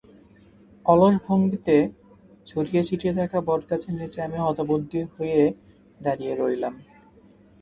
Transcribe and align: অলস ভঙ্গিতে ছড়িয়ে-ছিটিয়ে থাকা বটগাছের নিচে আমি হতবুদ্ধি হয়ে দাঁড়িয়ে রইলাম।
অলস 0.85 1.15
ভঙ্গিতে 1.25 1.75
ছড়িয়ে-ছিটিয়ে 2.47 3.13
থাকা 3.13 3.37
বটগাছের 3.47 3.93
নিচে 3.99 4.19
আমি 4.21 4.37
হতবুদ্ধি 4.45 5.01
হয়ে 5.13 5.41
দাঁড়িয়ে 5.99 6.33
রইলাম। 6.35 6.73